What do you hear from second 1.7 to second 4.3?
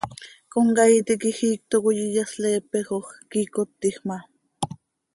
coi iyasleepejoj, quiicot tiij ma.